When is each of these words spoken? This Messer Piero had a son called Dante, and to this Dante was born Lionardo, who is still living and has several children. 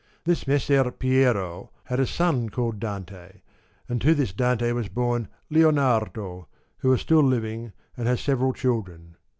This 0.23 0.47
Messer 0.47 0.89
Piero 0.89 1.69
had 1.83 1.99
a 1.99 2.07
son 2.07 2.49
called 2.49 2.79
Dante, 2.79 3.41
and 3.87 4.01
to 4.01 4.15
this 4.15 4.33
Dante 4.33 4.71
was 4.71 4.87
born 4.89 5.27
Lionardo, 5.51 6.47
who 6.79 6.91
is 6.93 7.01
still 7.01 7.21
living 7.21 7.71
and 7.95 8.07
has 8.07 8.19
several 8.19 8.51
children. 8.53 9.15